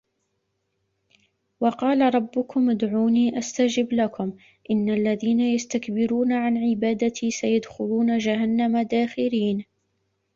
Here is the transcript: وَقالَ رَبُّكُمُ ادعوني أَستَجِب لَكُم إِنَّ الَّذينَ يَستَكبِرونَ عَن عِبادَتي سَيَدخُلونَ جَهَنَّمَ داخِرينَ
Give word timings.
وَقالَ 1.59 2.15
رَبُّكُمُ 2.15 2.69
ادعوني 2.69 3.39
أَستَجِب 3.39 3.93
لَكُم 3.93 4.33
إِنَّ 4.71 4.89
الَّذينَ 4.89 5.39
يَستَكبِرونَ 5.39 6.33
عَن 6.33 6.57
عِبادَتي 6.57 7.31
سَيَدخُلونَ 7.31 8.17
جَهَنَّمَ 8.17 8.81
داخِرينَ 8.81 9.65